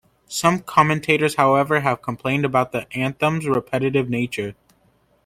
Some 0.27 0.61
commentators, 0.61 1.35
however, 1.35 1.81
have 1.81 2.01
complained 2.01 2.43
about 2.43 2.71
the 2.71 2.91
anthem's 2.91 3.45
repetitive 3.45 4.09
nature. 4.09 4.55